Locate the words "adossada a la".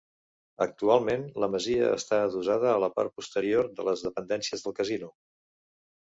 2.29-2.89